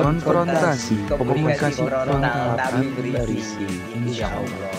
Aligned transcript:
Konfrontasi 0.00 0.96
komunikasi 1.12 1.84
frontal 1.84 2.56
tapi 2.56 2.88
berisi, 2.96 3.68
insya 3.92 4.32
Allah. 4.32 4.72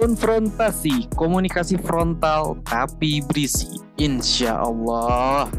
Konfrontasi 0.00 1.12
komunikasi 1.12 1.76
frontal 1.84 2.56
tapi 2.64 3.20
berisi 3.28 3.68
Insya 4.00 4.56
Allah. 4.56 5.52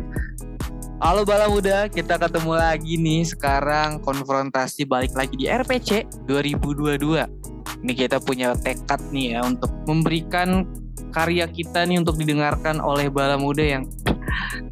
Halo 0.98 1.22
Bala 1.22 1.46
Muda, 1.46 1.86
kita 1.86 2.18
ketemu 2.18 2.58
lagi 2.58 2.98
nih 2.98 3.30
sekarang 3.30 4.02
konfrontasi 4.02 4.90
balik 4.90 5.14
lagi 5.14 5.38
di 5.38 5.46
RPC 5.46 6.26
2022 6.26 7.86
Ini 7.86 7.94
kita 7.94 8.18
punya 8.26 8.58
tekad 8.58 9.06
nih 9.14 9.38
ya 9.38 9.46
untuk 9.46 9.70
memberikan 9.86 10.66
karya 11.14 11.46
kita 11.46 11.86
nih 11.86 12.02
untuk 12.02 12.18
didengarkan 12.18 12.82
oleh 12.82 13.06
Bala 13.14 13.38
Muda 13.38 13.62
yang 13.62 13.86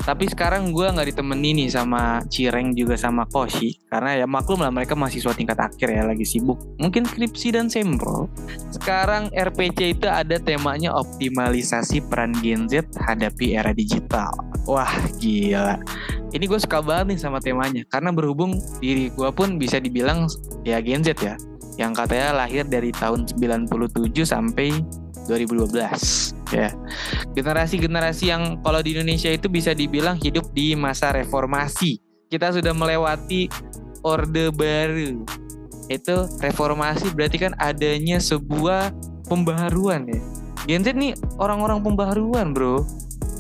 tapi 0.04 0.28
sekarang 0.28 0.76
gue 0.76 0.84
nggak 0.84 1.16
ditemani 1.16 1.64
nih 1.64 1.70
sama 1.72 2.20
Cireng 2.28 2.76
juga 2.76 3.00
sama 3.00 3.24
Koshi. 3.24 3.80
Karena 3.88 4.20
ya 4.20 4.28
maklum 4.28 4.60
lah 4.60 4.68
mereka 4.68 5.00
mahasiswa 5.00 5.32
tingkat 5.32 5.56
akhir 5.56 5.88
ya 5.96 6.04
lagi 6.04 6.28
sibuk. 6.28 6.60
Mungkin 6.76 7.08
skripsi 7.08 7.56
dan 7.56 7.72
sempro 7.72 8.28
sekarang 8.76 9.32
RPC 9.32 9.96
itu 9.96 10.08
ada 10.12 10.36
temanya 10.44 10.92
optimalisasi 10.92 12.04
peran 12.12 12.36
Gen 12.44 12.68
Z 12.68 12.84
hadapi 13.00 13.56
era 13.56 13.72
digital. 13.72 14.36
Wah 14.68 14.92
gila. 15.24 15.80
Ini 16.36 16.44
gue 16.52 16.60
suka 16.60 16.84
banget 16.84 17.16
nih 17.16 17.20
sama 17.24 17.40
temanya. 17.40 17.88
Karena 17.88 18.12
berhubung 18.12 18.60
diri 18.84 19.08
gue 19.08 19.30
pun 19.32 19.56
bisa 19.56 19.80
dibilang 19.80 20.28
ya 20.68 20.84
Gen 20.84 21.00
Z 21.00 21.16
ya. 21.24 21.40
Yang 21.80 22.04
katanya 22.04 22.44
lahir 22.44 22.68
dari 22.68 22.92
tahun 22.92 23.24
97 23.24 23.72
sampai 24.28 24.84
2012 25.28 26.34
ya. 26.54 26.70
Generasi-generasi 27.34 28.30
yang 28.30 28.62
kalau 28.62 28.80
di 28.80 28.96
Indonesia 28.96 29.32
itu 29.34 29.50
bisa 29.50 29.74
dibilang 29.74 30.20
hidup 30.22 30.54
di 30.54 30.78
masa 30.78 31.12
reformasi. 31.12 32.00
Kita 32.30 32.54
sudah 32.54 32.74
melewati 32.74 33.50
orde 34.06 34.54
baru. 34.54 35.26
Itu 35.90 36.30
reformasi 36.40 37.12
berarti 37.12 37.38
kan 37.42 37.54
adanya 37.60 38.22
sebuah 38.22 38.94
pembaharuan 39.28 40.08
ya. 40.08 40.22
Gen 40.64 40.82
Z 40.86 40.96
nih 40.96 41.14
orang-orang 41.42 41.84
pembaharuan 41.84 42.56
bro. 42.56 42.88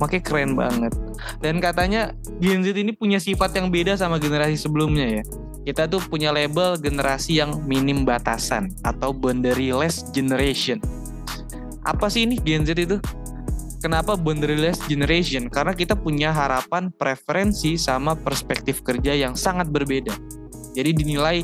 Makanya 0.02 0.24
keren 0.26 0.52
banget. 0.58 0.92
Dan 1.40 1.64
katanya 1.64 2.12
Gen 2.44 2.66
Z 2.66 2.76
ini 2.76 2.92
punya 2.92 3.22
sifat 3.22 3.56
yang 3.56 3.72
beda 3.72 3.96
sama 3.96 4.20
generasi 4.20 4.60
sebelumnya 4.60 5.22
ya. 5.22 5.24
Kita 5.64 5.88
tuh 5.88 6.04
punya 6.04 6.36
label 6.36 6.76
generasi 6.76 7.40
yang 7.40 7.64
minim 7.64 8.04
batasan 8.04 8.68
atau 8.84 9.16
boundaryless 9.16 10.12
generation 10.12 10.84
apa 11.84 12.08
sih 12.08 12.24
ini 12.24 12.40
Gen 12.40 12.64
Z 12.64 12.80
itu? 12.80 12.98
Kenapa 13.84 14.16
boundaryless 14.16 14.80
generation? 14.88 15.52
Karena 15.52 15.76
kita 15.76 16.00
punya 16.00 16.32
harapan, 16.32 16.88
preferensi, 16.96 17.76
sama 17.76 18.16
perspektif 18.16 18.80
kerja 18.80 19.12
yang 19.12 19.36
sangat 19.36 19.68
berbeda. 19.68 20.16
Jadi 20.72 20.96
dinilai 20.96 21.44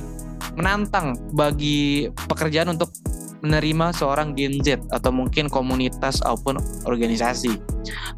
menantang 0.55 1.19
bagi 1.35 2.07
pekerjaan 2.31 2.79
untuk 2.79 2.95
menerima 3.43 3.91
seorang 3.95 4.35
Gen 4.35 4.59
Z 4.63 4.79
atau 4.91 5.11
mungkin 5.11 5.51
komunitas 5.51 6.23
ataupun 6.23 6.59
organisasi. 6.87 7.59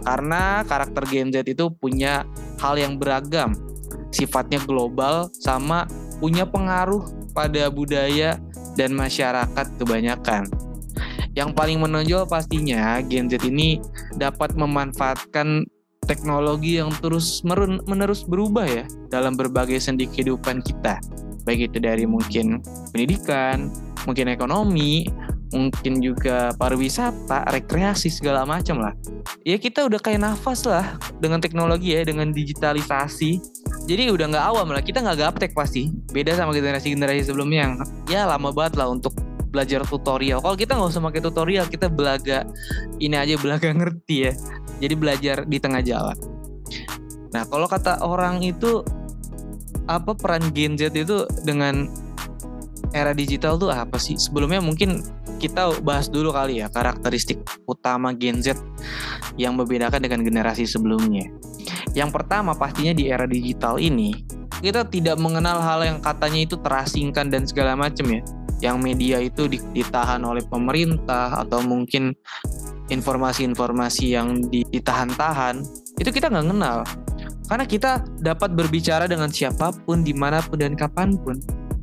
Karena 0.06 0.62
karakter 0.70 1.06
Gen 1.10 1.34
Z 1.34 1.50
itu 1.50 1.74
punya 1.74 2.22
hal 2.62 2.78
yang 2.78 3.02
beragam, 3.02 3.58
sifatnya 4.14 4.62
global 4.66 5.34
sama 5.42 5.90
punya 6.22 6.46
pengaruh 6.46 7.02
pada 7.34 7.74
budaya 7.74 8.38
dan 8.78 8.94
masyarakat 8.94 9.66
kebanyakan. 9.82 10.46
Yang 11.32 11.50
paling 11.56 11.80
menonjol 11.80 12.28
pastinya 12.28 13.00
Gen 13.08 13.32
Z 13.32 13.44
ini 13.48 13.80
dapat 14.20 14.56
memanfaatkan 14.60 15.64
teknologi 16.04 16.76
yang 16.82 16.92
terus 17.00 17.40
menerus 17.88 18.28
berubah 18.28 18.68
ya 18.68 18.84
dalam 19.08 19.40
berbagai 19.40 19.80
sendi 19.80 20.10
kehidupan 20.10 20.60
kita. 20.60 21.00
Baik 21.48 21.72
itu 21.72 21.78
dari 21.80 22.04
mungkin 22.04 22.60
pendidikan, 22.92 23.72
mungkin 24.04 24.28
ekonomi, 24.28 25.08
mungkin 25.56 26.04
juga 26.04 26.52
pariwisata, 26.60 27.48
rekreasi 27.52 28.12
segala 28.12 28.44
macam 28.44 28.84
lah. 28.84 28.94
Ya 29.48 29.56
kita 29.56 29.88
udah 29.88 30.00
kayak 30.00 30.22
nafas 30.22 30.68
lah 30.68 31.00
dengan 31.20 31.40
teknologi 31.40 31.96
ya, 31.96 32.04
dengan 32.04 32.32
digitalisasi. 32.36 33.40
Jadi 33.90 34.14
udah 34.14 34.30
nggak 34.32 34.46
awam 34.54 34.70
lah, 34.72 34.84
kita 34.84 35.02
nggak 35.02 35.18
gaptek 35.18 35.52
pasti. 35.58 35.90
Beda 36.14 36.38
sama 36.38 36.54
generasi-generasi 36.54 37.32
sebelumnya 37.32 37.60
yang 37.66 37.74
ya 38.06 38.30
lama 38.30 38.54
banget 38.54 38.78
lah 38.78 38.92
untuk 38.94 39.16
belajar 39.52 39.84
tutorial. 39.84 40.40
Kalau 40.40 40.56
kita 40.56 40.80
nggak 40.80 40.90
usah 40.96 41.04
pakai 41.04 41.22
tutorial, 41.22 41.66
kita 41.68 41.92
belaga 41.92 42.48
ini 42.98 43.16
aja 43.20 43.36
belaga 43.36 43.70
ngerti 43.78 44.32
ya. 44.32 44.34
Jadi 44.82 44.94
belajar 44.96 45.38
di 45.46 45.58
tengah 45.60 45.84
jalan. 45.84 46.18
Nah, 47.32 47.44
kalau 47.48 47.68
kata 47.68 48.02
orang 48.02 48.42
itu 48.42 48.82
apa 49.86 50.16
peran 50.16 50.56
Gen 50.56 50.80
Z 50.80 50.96
itu 50.96 51.28
dengan 51.44 51.92
era 52.96 53.12
digital 53.12 53.60
tuh 53.60 53.70
apa 53.70 54.00
sih? 54.00 54.16
Sebelumnya 54.16 54.64
mungkin 54.64 55.04
kita 55.38 55.82
bahas 55.82 56.08
dulu 56.08 56.32
kali 56.32 56.62
ya 56.64 56.68
karakteristik 56.72 57.44
utama 57.68 58.16
Gen 58.16 58.40
Z 58.40 58.56
yang 59.36 59.56
membedakan 59.60 60.02
dengan 60.02 60.24
generasi 60.24 60.68
sebelumnya. 60.68 61.28
Yang 61.92 62.10
pertama 62.16 62.56
pastinya 62.56 62.96
di 62.96 63.12
era 63.12 63.28
digital 63.28 63.80
ini 63.80 64.42
kita 64.62 64.86
tidak 64.86 65.18
mengenal 65.18 65.58
hal 65.58 65.82
yang 65.82 65.98
katanya 65.98 66.46
itu 66.46 66.56
terasingkan 66.62 67.34
dan 67.34 67.50
segala 67.50 67.74
macam 67.74 68.06
ya 68.14 68.22
yang 68.62 68.78
media 68.80 69.18
itu 69.18 69.50
ditahan 69.50 70.22
oleh 70.22 70.46
pemerintah 70.46 71.42
atau 71.42 71.66
mungkin 71.66 72.14
informasi-informasi 72.94 74.06
yang 74.14 74.46
ditahan-tahan 74.50 75.66
itu 75.98 76.10
kita 76.14 76.30
nggak 76.30 76.48
kenal. 76.48 76.78
Karena 77.50 77.66
kita 77.68 77.92
dapat 78.24 78.56
berbicara 78.56 79.12
dengan 79.12 79.28
siapa 79.28 79.76
pun 79.84 80.08
di 80.08 80.16
mana 80.16 80.40
pun 80.40 80.56
dan 80.62 80.78
kapan 80.78 81.20
pun. 81.20 81.36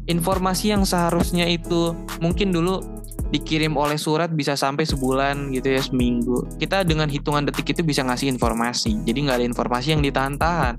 Informasi 0.09 0.73
yang 0.73 0.89
seharusnya 0.89 1.45
itu 1.45 1.93
mungkin 2.25 2.49
dulu 2.49 2.81
dikirim 3.29 3.77
oleh 3.77 4.01
surat 4.01 4.33
bisa 4.33 4.57
sampai 4.57 4.89
sebulan 4.89 5.53
gitu 5.53 5.77
ya 5.77 5.83
seminggu. 5.85 6.49
Kita 6.57 6.81
dengan 6.89 7.13
hitungan 7.13 7.45
detik 7.45 7.77
itu 7.77 7.85
bisa 7.85 8.01
ngasih 8.01 8.33
informasi. 8.33 8.97
Jadi 9.05 9.19
nggak 9.29 9.37
ada 9.45 9.47
informasi 9.47 9.93
yang 9.93 10.01
ditahan-tahan. 10.01 10.75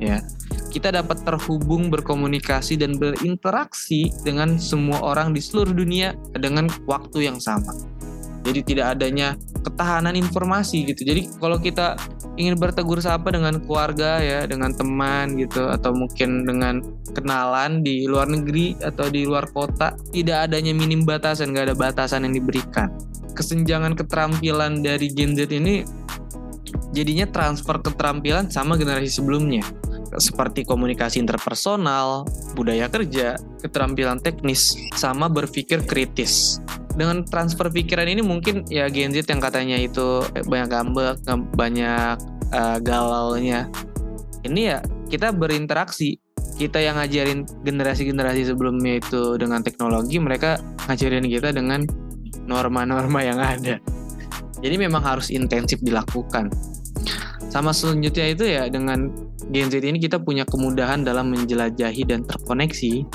Ya 0.00 0.24
kita 0.74 0.90
dapat 0.90 1.22
terhubung, 1.22 1.86
berkomunikasi, 1.86 2.74
dan 2.74 2.98
berinteraksi 2.98 4.10
dengan 4.26 4.58
semua 4.58 4.98
orang 4.98 5.30
di 5.30 5.38
seluruh 5.38 5.70
dunia 5.70 6.18
dengan 6.34 6.66
waktu 6.90 7.30
yang 7.30 7.38
sama. 7.38 7.70
Jadi 8.42 8.74
tidak 8.74 8.98
adanya 8.98 9.38
ketahanan 9.62 10.18
informasi 10.18 10.84
gitu. 10.90 11.06
Jadi 11.06 11.30
kalau 11.38 11.62
kita 11.62 11.94
ingin 12.34 12.58
bertegur 12.58 12.98
sapa 12.98 13.30
dengan 13.30 13.62
keluarga 13.62 14.18
ya, 14.18 14.44
dengan 14.50 14.74
teman 14.74 15.38
gitu, 15.38 15.70
atau 15.70 15.94
mungkin 15.94 16.42
dengan 16.42 16.82
kenalan 17.14 17.86
di 17.86 18.10
luar 18.10 18.26
negeri 18.26 18.74
atau 18.82 19.06
di 19.06 19.22
luar 19.24 19.46
kota, 19.54 19.94
tidak 20.10 20.50
adanya 20.50 20.74
minim 20.74 21.06
batasan, 21.06 21.54
nggak 21.54 21.70
ada 21.70 21.76
batasan 21.78 22.26
yang 22.26 22.34
diberikan. 22.34 22.90
Kesenjangan 23.38 23.94
keterampilan 23.94 24.82
dari 24.82 25.06
Gen 25.14 25.38
Z 25.38 25.48
ini 25.54 25.86
jadinya 26.90 27.26
transfer 27.30 27.78
keterampilan 27.78 28.50
sama 28.50 28.74
generasi 28.74 29.10
sebelumnya 29.10 29.62
seperti 30.18 30.62
komunikasi 30.62 31.20
interpersonal, 31.20 32.26
budaya 32.54 32.86
kerja, 32.90 33.38
keterampilan 33.60 34.20
teknis, 34.22 34.74
sama 34.94 35.26
berpikir 35.26 35.82
kritis. 35.84 36.58
Dengan 36.94 37.26
transfer 37.26 37.70
pikiran 37.70 38.06
ini 38.06 38.22
mungkin 38.22 38.62
ya 38.70 38.86
Gen 38.86 39.10
Z 39.10 39.26
yang 39.26 39.42
katanya 39.42 39.74
itu 39.74 40.22
banyak 40.46 40.68
gambek, 40.70 41.16
banyak 41.58 42.14
uh, 42.54 42.78
galaunya. 42.78 43.66
Ini 44.46 44.60
ya 44.62 44.78
kita 45.10 45.34
berinteraksi. 45.34 46.22
Kita 46.54 46.78
yang 46.78 47.02
ngajarin 47.02 47.42
generasi-generasi 47.66 48.54
sebelumnya 48.54 49.02
itu 49.02 49.34
dengan 49.34 49.66
teknologi, 49.66 50.22
mereka 50.22 50.62
ngajarin 50.86 51.26
kita 51.26 51.50
dengan 51.50 51.82
norma-norma 52.46 53.26
yang 53.26 53.42
ada. 53.42 53.82
Jadi 54.62 54.76
memang 54.78 55.02
harus 55.02 55.34
intensif 55.34 55.82
dilakukan. 55.82 56.54
Sama 57.54 57.70
selanjutnya 57.70 58.34
itu 58.34 58.44
ya 58.50 58.66
dengan 58.66 59.14
Gen 59.54 59.70
Z 59.70 59.78
ini 59.78 60.02
kita 60.02 60.18
punya 60.18 60.42
kemudahan 60.42 61.06
dalam 61.06 61.30
menjelajahi 61.30 62.02
dan 62.02 62.26
terkoneksi 62.26 63.06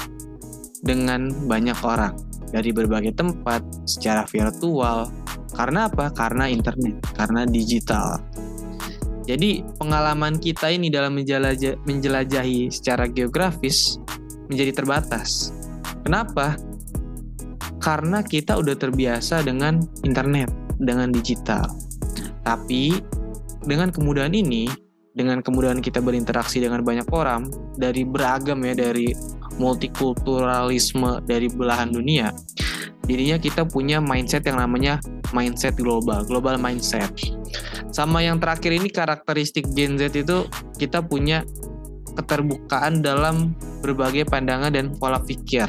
dengan 0.80 1.28
banyak 1.44 1.76
orang 1.84 2.16
dari 2.56 2.72
berbagai 2.72 3.20
tempat 3.20 3.60
secara 3.84 4.24
virtual. 4.32 5.12
Karena 5.52 5.92
apa? 5.92 6.16
Karena 6.16 6.48
internet, 6.48 7.04
karena 7.20 7.44
digital. 7.44 8.24
Jadi 9.28 9.60
pengalaman 9.76 10.40
kita 10.40 10.72
ini 10.72 10.88
dalam 10.88 11.20
menjelajah, 11.20 11.76
menjelajahi 11.84 12.72
secara 12.72 13.12
geografis 13.12 14.00
menjadi 14.48 14.72
terbatas. 14.72 15.52
Kenapa? 16.08 16.56
Karena 17.84 18.24
kita 18.24 18.56
udah 18.56 18.80
terbiasa 18.80 19.44
dengan 19.44 19.84
internet, 20.08 20.48
dengan 20.80 21.12
digital. 21.12 21.68
Tapi 22.48 23.19
dengan 23.66 23.92
kemudahan 23.92 24.32
ini, 24.32 24.70
dengan 25.16 25.44
kemudahan 25.44 25.82
kita 25.84 26.00
berinteraksi 26.00 26.62
dengan 26.64 26.86
banyak 26.86 27.10
orang 27.12 27.50
dari 27.76 28.06
beragam 28.06 28.62
ya 28.64 28.78
dari 28.78 29.12
multikulturalisme 29.60 31.20
dari 31.28 31.52
belahan 31.52 31.92
dunia 31.92 32.32
jadinya 33.10 33.42
kita 33.42 33.66
punya 33.66 33.98
mindset 34.00 34.46
yang 34.46 34.62
namanya 34.62 35.02
mindset 35.34 35.76
global 35.76 36.22
global 36.24 36.56
mindset 36.56 37.10
sama 37.90 38.22
yang 38.22 38.38
terakhir 38.38 38.70
ini 38.70 38.88
karakteristik 38.94 39.66
Gen 39.74 39.98
Z 39.98 40.14
itu 40.14 40.46
kita 40.78 41.02
punya 41.02 41.42
keterbukaan 42.14 43.02
dalam 43.02 43.58
berbagai 43.82 44.30
pandangan 44.30 44.70
dan 44.70 44.94
pola 44.94 45.18
pikir. 45.24 45.66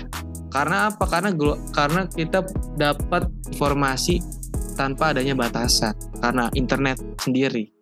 Karena 0.51 0.91
apa? 0.91 1.07
Karena 1.07 1.31
karena 1.71 2.03
kita 2.11 2.43
dapat 2.75 3.31
informasi 3.55 4.21
tanpa 4.75 5.15
adanya 5.15 5.33
batasan 5.39 5.95
karena 6.21 6.51
internet 6.53 6.99
sendiri. 7.23 7.80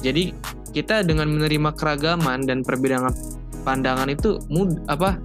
Jadi 0.00 0.32
kita 0.70 1.02
dengan 1.02 1.28
menerima 1.28 1.74
keragaman 1.76 2.46
dan 2.46 2.62
perbedaan 2.62 3.12
pandangan 3.66 4.08
itu 4.08 4.40
mud 4.48 4.80
apa 4.88 5.20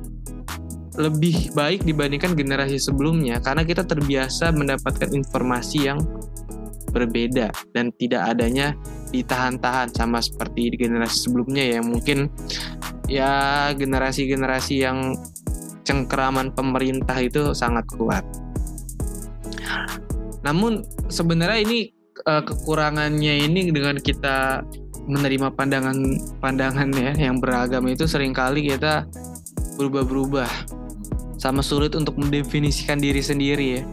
lebih 0.95 1.51
baik 1.51 1.83
dibandingkan 1.83 2.35
generasi 2.35 2.79
sebelumnya 2.79 3.39
karena 3.43 3.67
kita 3.67 3.83
terbiasa 3.83 4.51
mendapatkan 4.55 5.11
informasi 5.11 5.91
yang 5.91 5.99
berbeda 6.95 7.51
dan 7.75 7.91
tidak 7.99 8.31
adanya 8.31 8.71
ditahan-tahan 9.11 9.91
sama 9.91 10.23
seperti 10.23 10.71
di 10.71 10.77
generasi 10.79 11.27
sebelumnya 11.27 11.63
ya 11.77 11.79
mungkin 11.83 12.31
ya 13.11 13.31
generasi-generasi 13.75 14.75
yang 14.79 15.19
cengkeraman 15.85 16.55
pemerintah 16.55 17.19
itu 17.21 17.53
sangat 17.53 17.85
kuat. 17.93 18.25
Namun 20.41 20.81
sebenarnya 21.11 21.61
ini 21.61 21.94
uh, 22.23 22.43
kekurangannya 22.43 23.43
ini 23.43 23.67
dengan 23.75 23.99
kita 23.99 24.63
menerima 25.05 25.53
pandangan 25.53 25.97
pandangan 26.41 26.89
ya 26.95 27.13
yang 27.13 27.37
beragam 27.37 27.85
itu 27.85 28.09
sering 28.09 28.33
kali 28.33 28.65
kita 28.65 29.05
berubah-berubah 29.77 30.49
sama 31.37 31.61
sulit 31.61 31.93
untuk 31.93 32.15
mendefinisikan 32.17 32.97
diri 32.97 33.21
sendiri 33.21 33.67
ya. 33.79 33.83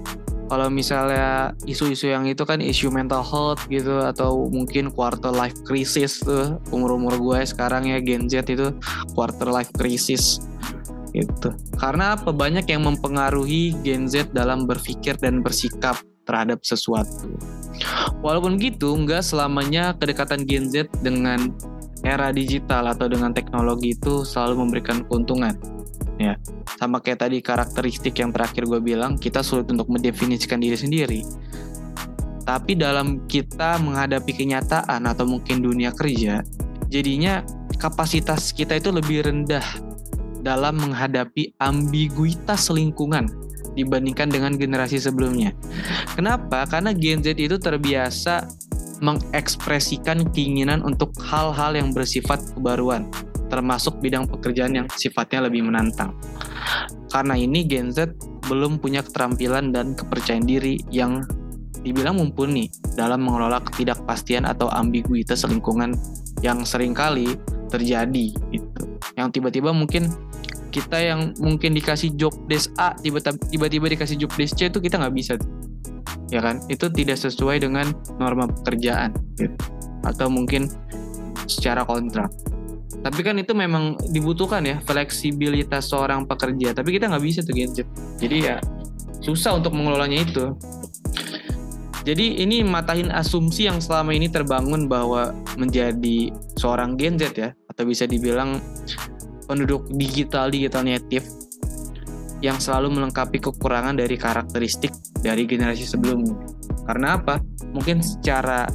Kalau 0.52 0.68
misalnya 0.68 1.56
isu-isu 1.64 2.12
yang 2.12 2.28
itu 2.28 2.44
kan 2.44 2.60
isu 2.60 2.92
mental 2.92 3.24
health 3.24 3.64
gitu 3.72 4.04
atau 4.04 4.52
mungkin 4.52 4.92
quarter 4.92 5.32
life 5.32 5.56
crisis 5.64 6.20
tuh 6.20 6.60
umur-umur 6.68 7.16
gue 7.16 7.40
sekarang 7.48 7.88
ya 7.88 8.04
Gen 8.04 8.28
Z 8.28 8.52
itu 8.52 8.68
quarter 9.16 9.48
life 9.48 9.72
crisis 9.72 10.44
gitu. 11.16 11.56
Karena 11.80 12.20
apa? 12.20 12.36
Banyak 12.36 12.68
yang 12.68 12.84
mempengaruhi 12.84 13.80
Gen 13.80 14.08
Z 14.12 14.36
dalam 14.36 14.68
berpikir 14.68 15.16
dan 15.16 15.40
bersikap 15.40 15.96
terhadap 16.28 16.60
sesuatu 16.68 17.32
Walaupun 18.22 18.60
gitu, 18.60 18.94
nggak 18.94 19.24
selamanya 19.24 19.96
kedekatan 19.96 20.44
Gen 20.46 20.70
Z 20.70 20.88
dengan 21.00 21.50
era 22.02 22.34
digital 22.34 22.90
atau 22.90 23.06
dengan 23.06 23.30
teknologi 23.30 23.94
itu 23.94 24.26
selalu 24.26 24.66
memberikan 24.66 25.06
keuntungan. 25.06 25.54
Ya, 26.20 26.38
sama 26.78 27.02
kayak 27.02 27.26
tadi 27.26 27.42
karakteristik 27.42 28.14
yang 28.18 28.30
terakhir 28.30 28.68
gue 28.68 28.78
bilang, 28.78 29.18
kita 29.18 29.42
sulit 29.42 29.66
untuk 29.70 29.90
mendefinisikan 29.90 30.62
diri 30.62 30.78
sendiri. 30.78 31.20
Tapi 32.42 32.74
dalam 32.74 33.22
kita 33.30 33.78
menghadapi 33.78 34.34
kenyataan 34.34 35.06
atau 35.06 35.26
mungkin 35.26 35.62
dunia 35.62 35.94
kerja, 35.94 36.42
jadinya 36.90 37.42
kapasitas 37.78 38.50
kita 38.50 38.78
itu 38.78 38.90
lebih 38.90 39.26
rendah 39.26 39.64
dalam 40.42 40.74
menghadapi 40.78 41.54
ambiguitas 41.62 42.66
lingkungan 42.70 43.30
dibandingkan 43.74 44.28
dengan 44.28 44.56
generasi 44.56 45.00
sebelumnya. 45.00 45.52
Kenapa? 46.14 46.68
Karena 46.68 46.92
Gen 46.92 47.24
Z 47.24 47.36
itu 47.36 47.56
terbiasa 47.56 48.46
mengekspresikan 49.02 50.30
keinginan 50.30 50.86
untuk 50.86 51.10
hal-hal 51.26 51.74
yang 51.74 51.90
bersifat 51.90 52.38
kebaruan, 52.54 53.10
termasuk 53.50 53.98
bidang 53.98 54.30
pekerjaan 54.30 54.78
yang 54.78 54.86
sifatnya 54.94 55.50
lebih 55.50 55.66
menantang. 55.66 56.14
Karena 57.10 57.34
ini 57.34 57.66
Gen 57.66 57.90
Z 57.90 58.14
belum 58.46 58.78
punya 58.78 59.02
keterampilan 59.02 59.74
dan 59.74 59.98
kepercayaan 59.98 60.46
diri 60.46 60.78
yang 60.90 61.22
dibilang 61.82 62.14
mumpuni 62.14 62.70
dalam 62.94 63.26
mengelola 63.26 63.58
ketidakpastian 63.58 64.46
atau 64.46 64.70
ambiguitas 64.70 65.42
lingkungan 65.50 65.98
yang 66.40 66.62
sering 66.62 66.94
kali 66.94 67.34
terjadi 67.70 68.30
gitu. 68.54 68.82
Yang 69.18 69.38
tiba-tiba 69.38 69.74
mungkin 69.74 70.10
kita 70.72 70.96
yang 70.96 71.36
mungkin 71.36 71.76
dikasih 71.76 72.16
job 72.16 72.32
desk 72.48 72.72
A 72.80 72.96
tiba-tiba 72.96 73.86
dikasih 73.92 74.16
job 74.16 74.32
desk 74.34 74.56
C 74.56 74.72
itu 74.72 74.80
kita 74.80 74.96
nggak 74.96 75.14
bisa. 75.14 75.36
Ya 76.32 76.40
kan? 76.40 76.64
Itu 76.72 76.88
tidak 76.88 77.20
sesuai 77.20 77.60
dengan 77.60 77.92
norma 78.16 78.48
pekerjaan. 78.48 79.12
Gitu. 79.36 79.54
atau 80.02 80.26
mungkin 80.26 80.66
secara 81.46 81.86
kontrak. 81.86 82.26
Tapi 83.06 83.20
kan 83.22 83.38
itu 83.38 83.54
memang 83.54 83.94
dibutuhkan 84.10 84.66
ya 84.66 84.82
fleksibilitas 84.82 85.86
seorang 85.86 86.26
pekerja. 86.26 86.74
Tapi 86.74 86.98
kita 86.98 87.06
nggak 87.06 87.22
bisa 87.22 87.38
tuh 87.46 87.54
gadget. 87.54 87.86
Jadi 88.18 88.36
ya 88.50 88.58
susah 89.22 89.62
untuk 89.62 89.74
mengelolanya 89.74 90.26
itu. 90.26 90.58
Jadi 92.02 92.42
ini 92.42 92.66
matahin 92.66 93.14
asumsi 93.14 93.70
yang 93.70 93.78
selama 93.78 94.10
ini 94.10 94.26
terbangun 94.26 94.90
bahwa 94.90 95.30
menjadi 95.54 96.34
seorang 96.58 96.98
Gen 96.98 97.14
ya 97.14 97.54
atau 97.70 97.86
bisa 97.86 98.10
dibilang 98.10 98.58
penduduk 99.52 99.84
digital 99.92 100.48
digital 100.48 100.88
native 100.88 101.28
yang 102.40 102.56
selalu 102.56 102.96
melengkapi 102.96 103.38
kekurangan 103.38 103.94
dari 104.00 104.16
karakteristik 104.16 104.90
dari 105.20 105.44
generasi 105.44 105.84
sebelumnya. 105.84 106.34
Karena 106.88 107.20
apa? 107.20 107.38
Mungkin 107.70 108.02
secara 108.02 108.66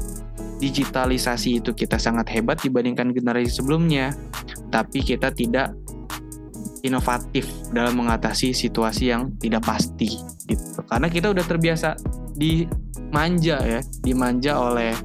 digitalisasi 0.61 1.59
itu 1.59 1.75
kita 1.75 1.99
sangat 1.99 2.31
hebat 2.31 2.61
dibandingkan 2.63 3.11
generasi 3.11 3.51
sebelumnya, 3.51 4.15
tapi 4.71 5.03
kita 5.03 5.33
tidak 5.35 5.75
inovatif 6.85 7.49
dalam 7.75 7.99
mengatasi 7.99 8.55
situasi 8.55 9.11
yang 9.11 9.35
tidak 9.41 9.67
pasti 9.67 10.15
gitu. 10.47 10.79
Karena 10.87 11.11
kita 11.11 11.35
udah 11.35 11.43
terbiasa 11.43 11.99
dimanja 12.39 13.59
ya, 13.59 13.81
dimanja 13.99 14.53
oleh 14.55 14.95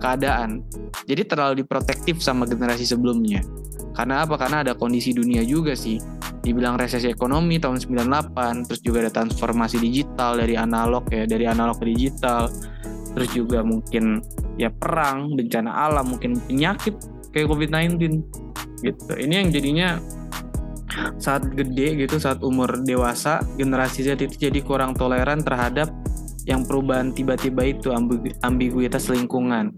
keadaan. 0.00 0.64
Jadi 1.04 1.22
terlalu 1.28 1.62
diprotektif 1.66 2.24
sama 2.24 2.48
generasi 2.48 2.88
sebelumnya. 2.88 3.44
Karena 3.92 4.24
apa? 4.24 4.40
Karena 4.40 4.64
ada 4.64 4.72
kondisi 4.72 5.12
dunia 5.12 5.44
juga 5.44 5.76
sih. 5.76 6.00
Dibilang 6.42 6.74
resesi 6.74 7.06
ekonomi 7.06 7.62
tahun 7.62 7.78
98, 7.78 8.66
terus 8.66 8.80
juga 8.82 9.06
ada 9.06 9.12
transformasi 9.14 9.78
digital 9.78 10.42
dari 10.42 10.58
analog 10.58 11.06
ya, 11.12 11.22
dari 11.28 11.46
analog 11.46 11.78
ke 11.78 11.86
digital. 11.92 12.50
Terus 13.12 13.28
juga 13.30 13.60
mungkin 13.62 14.24
ya 14.56 14.72
perang, 14.72 15.36
bencana 15.36 15.70
alam, 15.70 16.16
mungkin 16.16 16.40
penyakit 16.48 16.98
kayak 17.30 17.46
COVID-19 17.46 18.00
gitu. 18.82 19.12
Ini 19.14 19.34
yang 19.46 19.48
jadinya 19.54 19.88
saat 21.16 21.48
gede 21.54 22.04
gitu, 22.04 22.20
saat 22.20 22.42
umur 22.44 22.84
dewasa, 22.84 23.40
generasi 23.56 24.04
Z 24.04 24.20
itu 24.20 24.36
jadi 24.50 24.60
kurang 24.60 24.92
toleran 24.92 25.40
terhadap 25.40 25.88
yang 26.44 26.66
perubahan 26.66 27.14
tiba-tiba 27.14 27.70
itu 27.70 27.94
ambiguitas 28.42 29.06
lingkungan. 29.08 29.70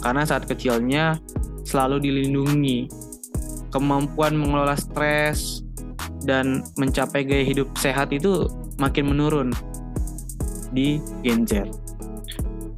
Karena 0.00 0.22
saat 0.22 0.46
kecilnya 0.46 1.18
selalu 1.66 1.98
dilindungi 1.98 2.86
kemampuan 3.72 4.36
mengelola 4.36 4.76
stres 4.76 5.64
dan 6.22 6.62
mencapai 6.78 7.24
gaya 7.26 7.42
hidup 7.42 7.72
sehat 7.80 8.12
itu 8.12 8.46
makin 8.78 9.10
menurun 9.10 9.48
di 10.70 11.00
Gen 11.24 11.48
Z. 11.48 11.66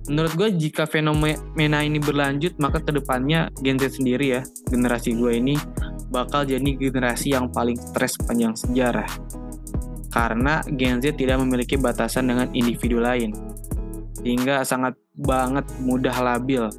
Menurut 0.04 0.32
gue 0.36 0.48
jika 0.54 0.84
fenomena 0.84 1.80
ini 1.80 1.96
berlanjut 1.96 2.56
maka 2.60 2.80
ke 2.80 2.92
depannya 2.92 3.48
Gen 3.64 3.80
Z 3.80 4.00
sendiri 4.00 4.40
ya 4.40 4.42
generasi 4.68 5.16
gue 5.16 5.32
ini 5.40 5.56
bakal 6.12 6.44
jadi 6.44 6.76
generasi 6.76 7.32
yang 7.34 7.48
paling 7.50 7.74
stres 7.80 8.14
sepanjang 8.20 8.54
sejarah. 8.54 9.08
Karena 10.12 10.62
Gen 10.78 11.02
Z 11.02 11.18
tidak 11.18 11.42
memiliki 11.42 11.74
batasan 11.74 12.30
dengan 12.30 12.46
individu 12.54 13.02
lain. 13.02 13.34
Sehingga 14.20 14.62
sangat 14.62 14.94
banget 15.18 15.66
mudah 15.82 16.14
labil 16.14 16.70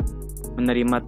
menerima 0.56 1.04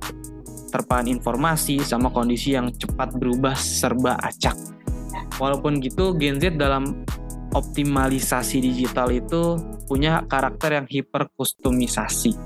terpaan 0.77 1.09
informasi 1.09 1.81
sama 1.81 2.13
kondisi 2.13 2.53
yang 2.53 2.69
cepat 2.69 3.17
berubah 3.17 3.57
serba 3.57 4.13
acak. 4.21 4.53
Walaupun 5.41 5.81
gitu, 5.81 6.13
Gen 6.13 6.37
Z 6.37 6.61
dalam 6.61 7.01
optimalisasi 7.57 8.61
digital 8.61 9.09
itu 9.09 9.57
punya 9.89 10.21
karakter 10.29 10.77
yang 10.77 10.85
hiper 10.85 11.33
kustomisasi. 11.33 12.37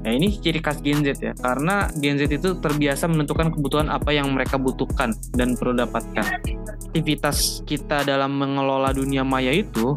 Nah 0.00 0.12
ini 0.16 0.32
ciri 0.36 0.60
khas 0.60 0.80
Gen 0.84 1.00
Z 1.00 1.20
ya, 1.20 1.32
karena 1.36 1.88
Gen 1.96 2.20
Z 2.20 2.28
itu 2.28 2.56
terbiasa 2.60 3.08
menentukan 3.08 3.52
kebutuhan 3.52 3.88
apa 3.88 4.12
yang 4.12 4.32
mereka 4.32 4.60
butuhkan 4.60 5.16
dan 5.32 5.56
perlu 5.56 5.76
dapatkan. 5.80 6.24
Aktivitas 6.92 7.64
kita 7.64 8.04
dalam 8.04 8.36
mengelola 8.36 8.92
dunia 8.92 9.24
maya 9.24 9.52
itu 9.52 9.96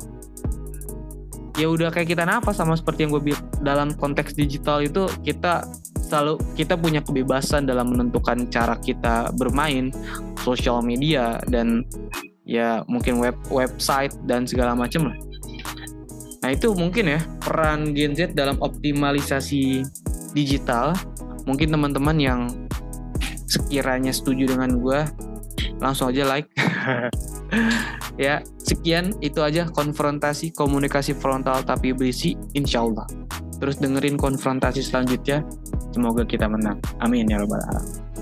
ya 1.55 1.69
udah 1.69 1.93
kayak 1.93 2.17
kita 2.17 2.25
nafas 2.25 2.57
sama 2.57 2.73
seperti 2.73 3.05
yang 3.05 3.12
gue 3.13 3.31
bilang 3.31 3.45
dalam 3.62 3.89
konteks 3.93 4.33
digital 4.33 4.81
itu 4.81 5.05
kita 5.21 5.63
selalu 6.13 6.38
kita 6.53 6.77
punya 6.77 7.01
kebebasan 7.01 7.65
dalam 7.65 7.89
menentukan 7.89 8.46
cara 8.53 8.77
kita 8.77 9.34
bermain 9.34 9.89
sosial 10.46 10.86
media 10.86 11.41
dan 11.50 11.82
ya 12.46 12.86
mungkin 12.86 13.17
web 13.17 13.34
website 13.50 14.13
dan 14.29 14.46
segala 14.46 14.77
macam 14.77 15.10
lah. 15.10 15.17
Nah 16.46 16.53
itu 16.53 16.70
mungkin 16.77 17.17
ya 17.17 17.20
peran 17.41 17.98
Gen 17.98 18.13
Z 18.13 18.38
dalam 18.38 18.62
optimalisasi 18.62 19.82
digital. 20.38 20.93
Mungkin 21.50 21.74
teman-teman 21.74 22.22
yang 22.22 22.46
sekiranya 23.50 24.13
setuju 24.13 24.53
dengan 24.53 24.77
gue 24.77 25.01
langsung 25.82 26.13
aja 26.13 26.29
like. 26.29 26.46
ya 28.22 28.46
sekian 28.62 29.17
itu 29.25 29.41
aja 29.41 29.65
konfrontasi 29.65 30.53
komunikasi 30.53 31.17
frontal 31.17 31.65
tapi 31.65 31.89
berisi 31.89 32.38
insya 32.53 32.86
Allah. 32.86 33.10
Terus 33.58 33.82
dengerin 33.82 34.20
konfrontasi 34.20 34.84
selanjutnya 34.84 35.41
Semoga 35.93 36.25
kita 36.25 36.50
menang. 36.50 36.81
Amin 36.97 37.29
ya 37.29 37.38
rabbal 37.38 37.62
alamin. 37.69 38.12